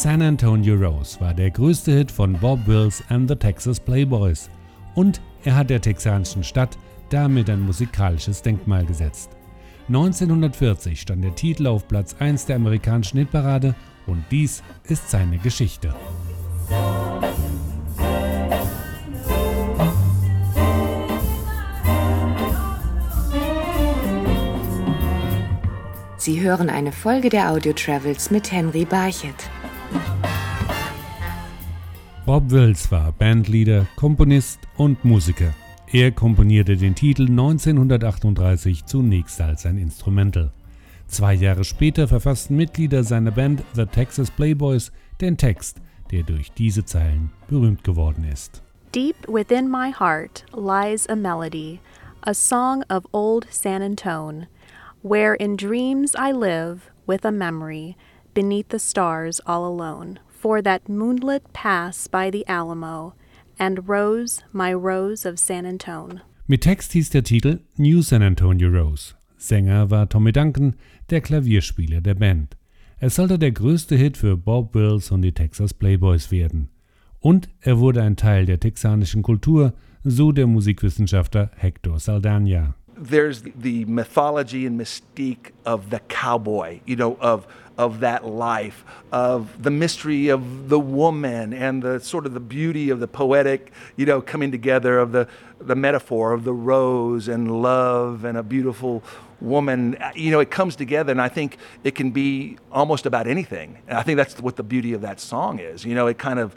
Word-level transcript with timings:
San 0.00 0.22
Antonio 0.22 0.76
Rose 0.76 1.20
war 1.20 1.34
der 1.34 1.50
größte 1.50 1.90
Hit 1.90 2.12
von 2.12 2.34
Bob 2.34 2.64
Wills 2.68 3.02
and 3.08 3.28
the 3.28 3.34
Texas 3.34 3.80
Playboys 3.80 4.48
und 4.94 5.20
er 5.42 5.56
hat 5.56 5.70
der 5.70 5.80
texanischen 5.80 6.44
Stadt 6.44 6.78
damit 7.10 7.50
ein 7.50 7.58
musikalisches 7.58 8.40
Denkmal 8.40 8.86
gesetzt. 8.86 9.30
1940 9.88 11.00
stand 11.00 11.24
der 11.24 11.34
Titel 11.34 11.66
auf 11.66 11.88
Platz 11.88 12.14
1 12.16 12.46
der 12.46 12.54
amerikanischen 12.54 13.18
Hitparade 13.18 13.74
und 14.06 14.22
dies 14.30 14.62
ist 14.84 15.10
seine 15.10 15.38
Geschichte. 15.38 15.92
Sie 26.18 26.40
hören 26.40 26.70
eine 26.70 26.92
Folge 26.92 27.30
der 27.30 27.50
Audio 27.50 27.72
Travels 27.72 28.30
mit 28.30 28.52
Henry 28.52 28.84
Barchet. 28.84 29.50
Bob 32.28 32.50
Wills 32.50 32.92
war 32.92 33.12
Bandleader, 33.12 33.86
Komponist 33.96 34.60
und 34.76 35.02
Musiker. 35.02 35.54
Er 35.90 36.12
komponierte 36.12 36.76
den 36.76 36.94
Titel 36.94 37.22
1938 37.22 38.84
zunächst 38.84 39.40
als 39.40 39.64
ein 39.64 39.78
Instrumental. 39.78 40.52
Zwei 41.06 41.32
Jahre 41.32 41.64
später 41.64 42.06
verfassten 42.06 42.54
Mitglieder 42.54 43.02
seiner 43.02 43.30
Band 43.30 43.62
The 43.72 43.86
Texas 43.86 44.30
Playboys 44.30 44.92
den 45.22 45.38
Text, 45.38 45.80
der 46.10 46.22
durch 46.22 46.52
diese 46.52 46.84
Zeilen 46.84 47.30
berühmt 47.48 47.82
geworden 47.82 48.24
ist. 48.30 48.62
Deep 48.94 49.16
within 49.26 49.66
my 49.66 49.90
heart 49.90 50.44
lies 50.54 51.08
a 51.08 51.16
melody, 51.16 51.80
a 52.20 52.34
song 52.34 52.84
of 52.90 53.04
old 53.12 53.46
San 53.50 53.80
Antone, 53.80 54.48
where 55.02 55.34
in 55.36 55.56
dreams 55.56 56.12
I 56.14 56.32
live 56.32 56.90
with 57.06 57.24
a 57.24 57.32
memory 57.32 57.96
beneath 58.34 58.66
the 58.70 58.78
stars 58.78 59.40
all 59.46 59.64
alone. 59.64 60.18
For 60.40 60.62
that 60.62 60.88
moonlit 60.88 61.52
pass 61.52 62.06
by 62.06 62.30
the 62.30 62.46
Alamo 62.46 63.14
and 63.58 63.88
Rose, 63.88 64.44
my 64.52 64.72
Rose 64.72 65.28
of 65.28 65.36
San 65.36 65.66
Antone. 65.66 66.20
Mit 66.46 66.62
Text 66.62 66.92
hieß 66.92 67.10
der 67.10 67.24
Titel 67.24 67.58
New 67.76 68.02
San 68.02 68.22
Antonio 68.22 68.68
Rose. 68.68 69.14
Sänger 69.36 69.90
war 69.90 70.08
Tommy 70.08 70.30
Duncan, 70.30 70.76
der 71.10 71.22
Klavierspieler 71.22 72.00
der 72.00 72.14
Band. 72.14 72.56
Es 73.00 73.16
sollte 73.16 73.36
der 73.36 73.50
größte 73.50 73.96
Hit 73.96 74.16
für 74.16 74.36
Bob 74.36 74.76
Wills 74.76 75.10
und 75.10 75.22
die 75.22 75.32
Texas 75.32 75.74
Playboys 75.74 76.30
werden. 76.30 76.68
Und 77.18 77.48
er 77.60 77.80
wurde 77.80 78.02
ein 78.04 78.14
Teil 78.14 78.46
der 78.46 78.60
texanischen 78.60 79.22
Kultur, 79.22 79.72
so 80.04 80.30
der 80.30 80.46
Musikwissenschaftler 80.46 81.50
Hector 81.56 81.98
Saldana. 81.98 82.76
There's 83.10 83.42
the 83.60 83.84
mythology 83.86 84.66
and 84.66 84.76
mystique 84.76 85.52
of 85.64 85.86
the 85.90 85.98
cowboy, 86.08 86.80
you 86.86 86.96
know, 86.96 87.16
of 87.20 87.46
of 87.78 88.00
that 88.00 88.26
life, 88.26 88.84
of 89.12 89.62
the 89.62 89.70
mystery 89.70 90.28
of 90.28 90.68
the 90.68 90.80
woman 90.80 91.52
and 91.52 91.82
the 91.82 92.00
sort 92.00 92.26
of 92.26 92.34
the 92.34 92.40
beauty 92.40 92.90
of 92.90 92.98
the 92.98 93.06
poetic, 93.06 93.72
you 93.96 94.04
know, 94.04 94.20
coming 94.20 94.50
together 94.50 94.98
of 94.98 95.12
the, 95.12 95.28
the 95.60 95.76
metaphor 95.76 96.32
of 96.32 96.42
the 96.42 96.52
rose 96.52 97.28
and 97.28 97.62
love 97.62 98.24
and 98.24 98.36
a 98.36 98.42
beautiful 98.42 99.02
woman. 99.40 99.96
You 100.16 100.32
know, 100.32 100.40
it 100.40 100.50
comes 100.50 100.74
together, 100.74 101.12
and 101.12 101.22
I 101.22 101.28
think 101.28 101.56
it 101.84 101.94
can 101.94 102.10
be 102.10 102.58
almost 102.72 103.06
about 103.06 103.28
anything. 103.28 103.78
And 103.86 103.96
I 103.96 104.02
think 104.02 104.16
that's 104.16 104.40
what 104.40 104.56
the 104.56 104.64
beauty 104.64 104.92
of 104.92 105.00
that 105.02 105.20
song 105.20 105.60
is. 105.60 105.84
You 105.84 105.94
know, 105.94 106.08
it 106.08 106.18
kind 106.18 106.40
of 106.40 106.56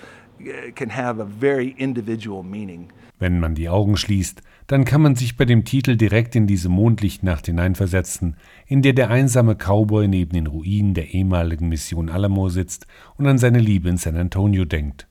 can 0.76 0.96
have 0.96 1.22
a 1.22 1.26
very 1.26 1.76
individual 1.78 2.44
meaning. 2.44 2.88
Wenn 3.20 3.40
man 3.40 3.54
die 3.54 3.70
Augen 3.70 3.98
schließt, 3.98 4.42
dann 4.66 4.84
kann 4.84 5.02
man 5.02 5.16
sich 5.16 5.38
bei 5.38 5.46
dem 5.46 5.64
Titel 5.64 5.96
direkt 5.96 6.36
in 6.36 6.48
diese 6.48 6.70
Mondlichtnacht 6.70 7.46
hineinversetzen, 7.46 8.36
in 8.66 8.82
der 8.82 8.94
der 8.94 9.10
einsame 9.10 9.56
Cowboy 9.56 10.08
neben 10.08 10.32
den 10.32 10.48
Ruinen 10.48 10.94
der 10.94 11.14
ehemaligen 11.14 11.70
Mission 11.70 12.10
Alamo 12.10 12.50
sitzt 12.50 12.88
und 13.18 13.28
an 13.28 13.38
seine 13.38 13.60
Liebe 13.60 13.90
in 13.90 13.98
San 13.98 14.16
Antonio 14.16 14.66
denkt. 14.66 15.08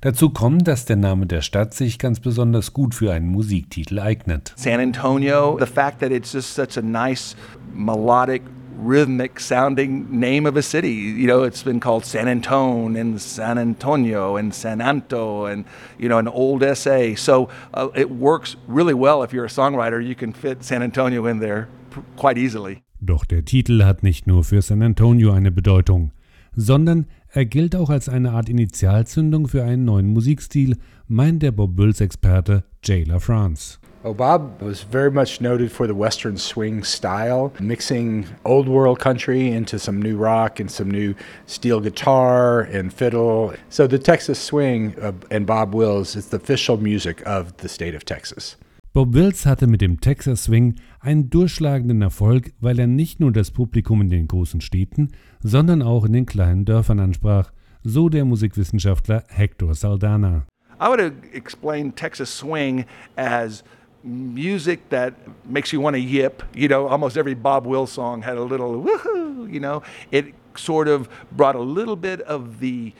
Dazu 0.00 0.30
kommt, 0.30 0.68
dass 0.68 0.84
der 0.84 0.96
Name 0.96 1.26
der 1.26 1.40
Stadt 1.40 1.72
sich 1.72 1.98
ganz 1.98 2.20
besonders 2.20 2.74
gut 2.74 2.94
für 2.94 3.12
einen 3.12 3.28
Musiktitel 3.28 4.00
eignet. 4.00 4.52
San 4.56 4.80
Antonio, 4.80 5.56
the 5.58 5.66
fact 5.66 6.00
that 6.00 6.10
it's 6.10 6.32
just 6.32 6.54
such 6.54 6.76
a 6.76 6.82
nice 6.82 7.34
melodic 7.72 8.42
rhythmic 8.76 9.40
sounding 9.40 10.18
name 10.18 10.46
of 10.46 10.56
a 10.56 10.62
city. 10.62 10.92
You 10.92 11.26
know, 11.26 11.42
it's 11.42 11.62
been 11.62 11.80
called 11.80 12.04
San 12.04 12.28
Antone 12.28 12.96
and 12.96 13.20
San 13.20 13.58
Antonio 13.58 14.36
and 14.36 14.54
San 14.54 14.80
Anto 14.80 15.46
and, 15.46 15.64
you 15.98 16.08
know, 16.08 16.18
an 16.18 16.28
old 16.28 16.62
SA. 16.76 17.14
So 17.16 17.48
uh, 17.74 17.88
it 17.94 18.10
works 18.10 18.56
really 18.66 18.94
well 18.94 19.22
if 19.22 19.32
you're 19.32 19.44
a 19.44 19.48
songwriter. 19.48 20.04
You 20.04 20.14
can 20.14 20.32
fit 20.32 20.64
San 20.64 20.82
Antonio 20.82 21.26
in 21.26 21.40
there 21.40 21.68
quite 22.16 22.38
easily. 22.38 22.82
Doch 23.00 23.24
der 23.24 23.44
Titel 23.44 23.84
hat 23.84 24.02
nicht 24.02 24.26
nur 24.26 24.44
für 24.44 24.62
San 24.62 24.82
Antonio 24.82 25.32
eine 25.32 25.50
Bedeutung, 25.50 26.12
sondern 26.54 27.06
er 27.28 27.44
gilt 27.44 27.76
auch 27.76 27.90
als 27.90 28.08
eine 28.08 28.32
Art 28.32 28.48
Initialzündung 28.48 29.48
für 29.48 29.64
einen 29.64 29.84
neuen 29.84 30.06
Musikstil, 30.06 30.76
meint 31.06 31.42
der 31.42 31.52
Bob 31.52 31.76
Wills-Experte 31.76 32.64
Jay 32.82 33.04
LaFrance. 33.04 33.78
Oh, 34.06 34.12
Bob 34.12 34.60
was 34.60 34.82
very 34.82 35.10
much 35.10 35.40
noted 35.40 35.72
for 35.72 35.86
the 35.86 35.94
Western 35.94 36.36
swing 36.36 36.84
style, 36.84 37.54
mixing 37.58 38.26
old 38.44 38.68
world 38.68 38.98
country 38.98 39.50
into 39.50 39.78
some 39.78 40.02
new 40.02 40.18
rock 40.18 40.60
and 40.60 40.70
some 40.70 40.90
new 40.90 41.14
steel 41.46 41.80
guitar 41.80 42.60
and 42.60 42.92
fiddle. 42.92 43.54
So 43.70 43.86
the 43.86 43.98
Texas 43.98 44.38
swing 44.38 44.94
and 45.30 45.46
Bob 45.46 45.74
Wills 45.74 46.16
is 46.16 46.26
the 46.26 46.36
official 46.36 46.76
music 46.76 47.26
of 47.26 47.56
the 47.62 47.68
state 47.68 47.94
of 47.94 48.04
Texas. 48.04 48.58
Bob 48.92 49.14
Wills 49.14 49.46
hatte 49.46 49.66
mit 49.66 49.80
dem 49.80 49.98
Texas 49.98 50.44
Swing 50.44 50.74
einen 51.00 51.30
durchschlagenden 51.30 52.02
Erfolg, 52.02 52.52
weil 52.60 52.78
er 52.78 52.86
nicht 52.86 53.20
nur 53.20 53.32
das 53.32 53.52
Publikum 53.52 54.02
in 54.02 54.10
den 54.10 54.28
großen 54.28 54.60
Städten, 54.60 55.12
sondern 55.40 55.80
auch 55.80 56.04
in 56.04 56.12
den 56.12 56.26
kleinen 56.26 56.66
Dörfern 56.66 57.00
ansprach, 57.00 57.52
so 57.82 58.10
der 58.10 58.26
Musikwissenschaftler 58.26 59.24
Hector 59.28 59.74
Saldana. 59.74 60.44
I 60.78 60.88
would 60.88 61.00
explain 61.32 61.94
Texas 61.94 62.36
Swing 62.36 62.84
as 63.16 63.64
music 64.04 64.88
that 64.90 65.14
makes 65.46 65.72
you 65.72 65.80
want 65.80 65.94
to 65.94 66.00
yip. 66.00 66.42
You 66.54 66.68
know, 66.68 66.86
almost 66.86 67.16
every 67.16 67.34
Bob 67.34 67.66
Wills 67.66 67.90
song 67.90 68.22
had 68.22 68.36
a 68.36 68.42
little 68.42 68.82
woohoo, 68.82 69.52
you 69.52 69.60
know. 69.60 69.82
It 70.10 70.34
sort 70.56 70.88
of 70.88 71.08
brought 71.32 71.56
a 71.56 71.60
little 71.60 71.96
bit 71.96 72.20
of 72.22 72.60
the 72.60 72.92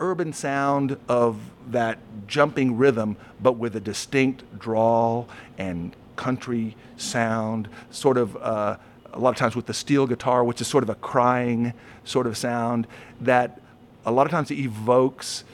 urban 0.00 0.32
sound 0.32 0.96
of 1.08 1.38
that 1.70 1.98
jumping 2.26 2.76
rhythm, 2.76 3.16
but 3.40 3.52
with 3.52 3.76
a 3.76 3.80
distinct 3.80 4.42
drawl 4.58 5.28
and 5.56 5.94
country 6.16 6.76
sound, 6.96 7.68
sort 7.90 8.18
of 8.18 8.36
uh, 8.36 8.76
a 9.12 9.18
lot 9.18 9.30
of 9.30 9.36
times 9.36 9.56
with 9.56 9.66
the 9.66 9.74
steel 9.74 10.06
guitar, 10.06 10.44
which 10.44 10.60
is 10.60 10.66
sort 10.66 10.84
of 10.84 10.90
a 10.90 10.94
crying 10.96 11.72
sort 12.04 12.26
of 12.26 12.36
sound 12.36 12.86
that 13.20 13.60
a 14.04 14.12
lot 14.12 14.26
of 14.26 14.30
times 14.30 14.50
evokes 14.50 15.44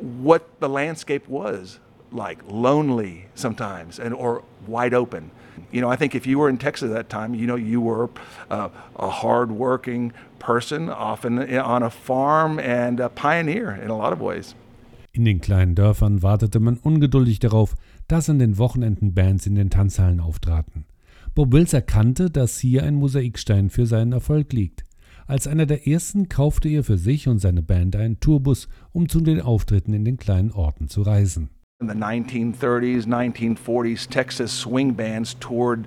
what 0.00 0.60
the 0.60 0.68
landscape 0.68 1.28
was 1.28 1.78
like 2.12 2.38
lonely 2.48 3.26
sometimes 3.34 3.98
and 3.98 4.14
or 4.14 4.42
wide 4.66 4.94
open. 4.94 5.30
You 5.72 5.80
know, 5.80 5.88
I 5.88 5.96
think 5.96 6.14
if 6.14 6.26
you 6.26 6.38
were 6.38 6.48
in 6.48 6.58
Texas 6.58 6.90
at 6.90 6.96
that 6.96 7.08
time, 7.08 7.34
you 7.34 7.46
know, 7.46 7.56
you 7.56 7.80
were 7.80 8.08
uh, 8.50 8.70
a 8.96 9.08
hard-working 9.08 10.12
person, 10.38 10.88
often 10.88 11.38
on 11.38 11.82
a 11.82 11.90
farm 11.90 12.58
and 12.58 12.98
a 12.98 13.08
pioneer 13.08 13.78
in 13.82 13.90
a 13.90 13.96
lot 13.96 14.12
of 14.12 14.20
ways. 14.20 14.54
In 15.12 15.24
den 15.24 15.40
kleinen 15.40 15.74
Dörfern 15.74 16.22
wartete 16.22 16.60
man 16.60 16.76
ungeduldig 16.76 17.40
darauf, 17.40 17.76
dass 18.08 18.30
an 18.30 18.38
den 18.38 18.58
Wochenenden 18.58 19.12
Bands 19.14 19.46
in 19.46 19.54
den 19.54 19.70
Tanzhallen 19.70 20.20
auftraten. 20.20 20.86
Bob 21.34 21.52
Wills 21.52 21.72
erkannte, 21.72 22.30
dass 22.30 22.58
hier 22.58 22.84
ein 22.84 22.94
Mosaikstein 22.94 23.70
für 23.70 23.86
seinen 23.86 24.12
Erfolg 24.12 24.52
liegt. 24.52 24.84
Als 25.26 25.46
einer 25.46 25.66
der 25.66 25.86
ersten 25.86 26.28
kaufte 26.28 26.68
er 26.68 26.82
für 26.82 26.98
sich 26.98 27.28
und 27.28 27.38
seine 27.38 27.62
Band 27.62 27.94
einen 27.94 28.18
Tourbus, 28.18 28.68
um 28.92 29.08
zu 29.08 29.20
den 29.20 29.40
Auftritten 29.40 29.94
in 29.94 30.04
den 30.04 30.16
kleinen 30.16 30.50
Orten 30.50 30.88
zu 30.88 31.02
reisen. 31.02 31.50
In 31.80 31.86
the 31.86 31.94
1930s, 31.94 33.06
1940s, 33.06 34.06
Texas 34.06 34.52
swing 34.52 34.90
bands 34.90 35.32
toured 35.40 35.86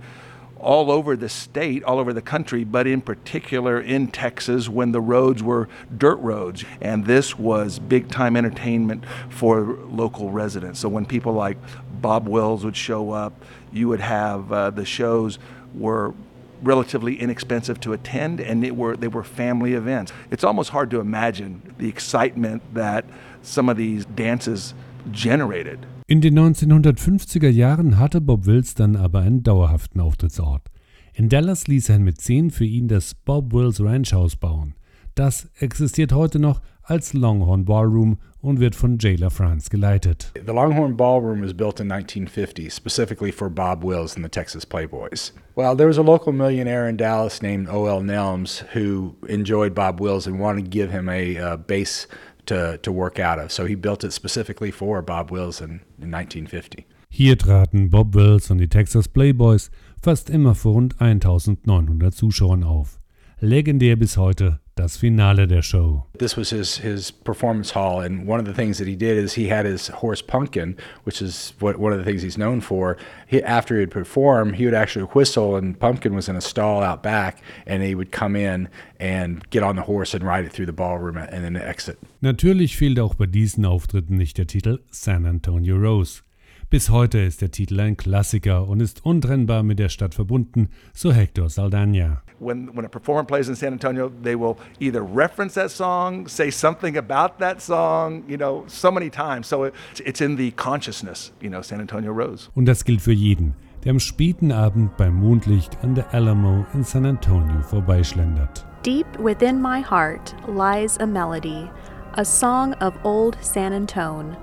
all 0.57 0.90
over 0.90 1.16
the 1.16 1.30
state, 1.30 1.84
all 1.84 2.00
over 2.00 2.13
the 2.13 2.22
country, 2.22 2.63
but 2.63 2.88
in 2.88 3.00
particular 3.00 3.80
in 3.80 4.07
Texas 4.07 4.68
when 4.68 4.92
the 4.92 5.00
roads 5.00 5.44
were 5.44 5.69
dirt 5.95 6.16
roads. 6.16 6.66
And 6.81 7.06
this 7.06 7.38
was 7.38 7.78
big 7.78 8.10
time 8.10 8.36
entertainment 8.36 9.04
for 9.30 9.78
local 9.88 10.31
residents. 10.31 10.80
So 10.80 10.90
when 10.90 11.06
people 11.06 11.34
like 11.34 11.60
Bob 12.01 12.28
Wills 12.28 12.66
would 12.66 12.75
show 12.75 13.12
up, 13.12 13.34
you 13.72 13.88
would 13.89 14.01
have 14.01 14.51
uh, 14.51 14.72
the 14.72 14.86
shows 14.86 15.38
were 15.75 16.16
relatively 16.63 17.19
inexpensive 17.19 17.80
to 17.81 17.94
attend 17.94 18.39
and 18.39 18.66
it 18.66 18.75
were 18.75 18.98
they 18.98 19.10
were 19.10 19.24
family 19.24 19.74
events. 19.74 20.12
It's 20.31 20.44
almost 20.44 20.72
hard 20.72 20.89
to 20.89 21.00
imagine 21.00 21.75
the 21.78 21.88
excitement 21.88 22.63
that 22.74 23.06
some 23.44 23.69
of 23.69 23.78
these 23.78 24.06
dances 24.06 24.74
generated. 25.12 25.80
In 26.08 26.22
den 26.22 26.38
1950er 26.38 27.50
Jahren 27.50 27.98
hatte 27.98 28.22
Bob 28.22 28.46
Wills 28.46 28.76
dann 28.76 28.96
aber 28.96 29.20
einen 29.20 29.44
dauerhaften 29.44 30.02
Auftrittsort. 30.02 30.70
In 31.14 31.30
Dallas 31.30 31.68
ließ 31.68 31.90
er 31.90 32.00
mit 32.00 32.20
zehn 32.22 32.50
für 32.50 32.66
ihn 32.66 32.88
das 32.88 33.14
Bob 33.14 33.54
Wills 33.54 33.80
Ranch 33.82 34.14
House 34.14 34.36
bauen. 34.36 34.76
Das 35.16 35.48
existiert 35.60 36.12
heute 36.12 36.40
noch 36.40 36.62
als 36.82 37.14
Longhorn 37.14 37.66
Ballroom 37.66 38.18
und 38.42 38.60
wird 38.60 38.76
von 38.76 38.98
Jayla 39.00 39.30
France 39.30 39.70
geleitet. 39.70 40.32
The 40.36 40.52
Longhorn 40.52 40.98
Ballroom 40.98 41.42
was 41.42 41.54
built 41.54 41.80
in 41.80 41.92
1950 41.92 42.70
specifically 42.70 43.32
for 43.32 43.50
Bob 43.50 43.84
Wills 43.84 44.16
and 44.16 44.26
the 44.26 44.30
Texas 44.30 44.66
Playboys. 44.66 45.32
Well, 45.56 45.76
there 45.78 45.88
was 45.88 45.98
a 45.98 46.02
local 46.02 46.34
millionaire 46.34 46.90
in 46.90 46.98
Dallas 46.98 47.42
named 47.42 47.70
O.L. 47.70 48.02
Nelms 48.02 48.66
who 48.74 49.16
enjoyed 49.30 49.74
Bob 49.74 50.02
Wills 50.02 50.28
and 50.28 50.40
wanted 50.40 50.66
to 50.66 50.70
give 50.70 50.92
him 50.92 51.08
a 51.08 51.38
uh, 51.38 51.58
bass 51.58 52.08
to, 52.45 52.78
to 52.78 52.92
work 52.92 53.19
out 53.19 53.40
of. 53.40 53.51
So 53.51 53.66
he 53.66 53.75
built 53.75 54.04
it 54.04 54.13
specifically 54.13 54.72
for 54.72 55.01
Bob 55.01 55.31
Wills 55.31 55.62
in, 55.62 55.81
in 56.00 56.13
1950. 56.13 56.86
Hier 57.10 57.38
traten 57.38 57.90
Bob 57.90 58.16
Wills 58.16 58.50
und 58.50 58.57
die 58.57 58.68
Texas 58.68 59.07
Playboys 59.07 59.69
fast 60.01 60.30
immer 60.30 60.56
vor 60.56 60.74
rund 60.74 61.00
1900 61.00 62.13
Zuschauern 62.13 62.63
auf. 62.63 63.00
Legendär 63.40 63.95
bis 63.95 64.18
heute 64.18 64.60
das 64.75 64.98
Finale 64.98 65.48
der 65.48 65.62
Show. 65.62 66.06
This 66.18 66.36
was 66.36 66.50
his 66.50 66.78
his 66.78 67.12
performance 67.12 67.72
hall, 67.72 68.02
and 68.02 68.28
one 68.28 68.40
of 68.40 68.46
the 68.46 68.54
things 68.54 68.78
that 68.78 68.88
he 68.88 68.96
did 68.96 69.18
is 69.18 69.34
he 69.34 69.50
had 69.50 69.66
his 69.66 69.90
horse 69.90 70.22
Pumpkin, 70.22 70.75
which 71.04 71.22
is 71.22 71.54
what 71.60 71.78
one 71.78 71.94
of 71.94 72.00
the 72.00 72.06
things 72.06 72.22
he's 72.22 72.38
known 72.38 72.62
for. 72.62 72.98
He, 73.28 73.42
after 73.44 73.80
he'd 73.80 73.92
perform, 73.92 74.54
he 74.54 74.66
would 74.66 74.74
actually 74.74 75.06
whistle, 75.14 75.56
and 75.56 75.80
Pumpkin 75.80 76.16
was 76.16 76.28
in 76.28 76.36
a 76.36 76.42
stall 76.42 76.81
out 76.81 77.04
back, 77.04 77.42
and 77.66 77.84
he 77.84 77.96
would 77.96 78.12
come 78.12 78.36
in 78.36 78.70
and 79.00 79.48
get 79.50 79.64
on 79.64 79.75
the 79.75 79.84
horse 79.84 80.14
and 80.14 80.24
ride 80.24 80.46
it 80.46 80.52
through 80.52 80.66
the 80.66 80.74
ballroom 80.74 81.18
and 81.18 81.44
then 81.44 81.56
exit. 81.56 81.98
Natürlich 82.22 82.78
fehlte 82.78 83.04
auch 83.04 83.16
bei 83.16 83.25
diesen 83.25 83.66
Auftritten 83.66 84.18
nicht 84.18 84.38
der 84.38 84.48
Titel 84.48 84.80
San 84.90 85.25
Antonio 85.25 85.75
Rose. 85.75 86.22
Bis 86.69 86.89
heute 86.89 87.19
ist 87.19 87.42
der 87.42 87.51
Titel 87.51 87.80
ein 87.80 87.98
Klassiker 87.98 88.68
und 88.68 88.81
ist 88.81 89.06
untrennbar 89.06 89.63
mit 89.63 89.80
der 89.80 89.89
Stadt 89.89 90.15
verbunden, 90.15 90.69
so 90.94 91.12
Hector 91.12 91.48
Saldaña. 91.48 92.21
When, 92.39 92.75
when 92.75 92.86
a 92.86 92.89
performer 92.89 93.24
plays 93.24 93.48
in 93.48 93.56
San 93.56 93.74
Antonio, 93.74 94.12
they 94.24 94.36
will 94.36 94.57
either 94.80 95.01
reference 95.01 95.54
that 95.54 95.69
song, 95.69 96.27
say 96.27 96.50
something 96.50 96.98
about 96.98 97.38
that 97.39 97.62
song, 97.62 98.24
you 98.27 98.38
know, 98.38 98.63
so 98.68 98.92
many 98.92 99.10
times. 99.10 99.48
So 99.48 99.65
it, 99.65 99.74
it's 100.04 100.19
in 100.19 100.36
the 100.36 100.51
consciousness, 100.51 101.31
you 101.42 101.50
know, 101.50 101.62
San 101.62 101.80
Antonio 101.80 102.12
Rose. 102.12 102.50
Und 102.56 102.65
das 102.65 102.83
gilt 102.83 103.01
für 103.01 103.13
jeden, 103.13 103.54
der 103.83 103.92
am 103.92 104.00
späten 104.00 104.51
Abend 104.51 104.98
beim 104.98 105.15
Mondlicht 105.15 105.77
an 105.83 105.95
der 105.95 106.13
Alamo 106.13 106.65
in 106.74 106.83
San 106.83 107.06
Antonio 107.06 107.62
vorbeischlendert. 107.62 108.65
Deep 108.83 109.07
within 109.19 109.62
my 109.62 109.81
heart 109.81 110.36
lies 110.48 110.98
a 111.00 111.06
melody, 111.06 111.69
a 112.18 112.25
song 112.25 112.74
of 112.81 112.94
old 113.06 113.38
San 113.42 113.71
Antone. 113.71 114.36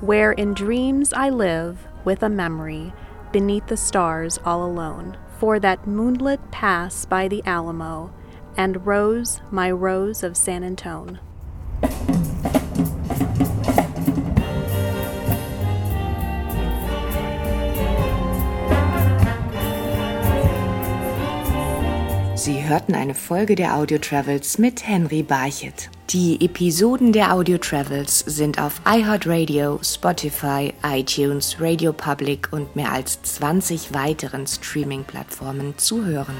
Where 0.00 0.32
in 0.32 0.54
dreams 0.54 1.12
I 1.12 1.30
live 1.30 1.86
with 2.04 2.22
a 2.22 2.28
memory 2.28 2.92
beneath 3.32 3.66
the 3.66 3.76
stars 3.76 4.38
all 4.44 4.64
alone. 4.64 5.16
For 5.38 5.58
that 5.60 5.86
moonlit 5.86 6.50
pass 6.50 7.06
by 7.06 7.26
the 7.26 7.42
Alamo, 7.46 8.12
and 8.56 8.86
rose 8.86 9.40
my 9.50 9.70
rose 9.70 10.22
of 10.22 10.36
San 10.36 10.62
Antone. 10.62 11.18
Sie 22.34 22.62
hörten 22.62 22.94
eine 22.94 23.14
Folge 23.14 23.54
der 23.54 23.74
Audio 23.74 23.98
Travels 23.98 24.58
mit 24.58 24.86
Henry 24.86 25.22
Barchet. 25.22 25.90
Die 26.12 26.44
Episoden 26.44 27.12
der 27.12 27.32
Audio 27.32 27.56
Travels 27.56 28.18
sind 28.26 28.60
auf 28.60 28.80
iHeartRadio, 28.84 29.78
Spotify, 29.80 30.74
iTunes, 30.82 31.54
Radio 31.60 31.92
Public 31.92 32.48
und 32.50 32.74
mehr 32.74 32.90
als 32.90 33.22
20 33.22 33.94
weiteren 33.94 34.44
Streaming-Plattformen 34.44 35.78
zu 35.78 36.04
hören. 36.04 36.34